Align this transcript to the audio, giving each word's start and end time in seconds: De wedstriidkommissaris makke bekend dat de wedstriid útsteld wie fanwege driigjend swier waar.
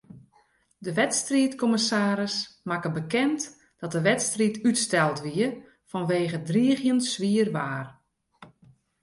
De 0.77 0.93
wedstriidkommissaris 0.93 2.59
makke 2.63 2.91
bekend 2.91 3.41
dat 3.77 3.91
de 3.95 4.01
wedstriid 4.09 4.65
útsteld 4.67 5.17
wie 5.25 5.47
fanwege 5.89 6.39
driigjend 6.49 7.03
swier 7.11 7.49
waar. 7.57 7.87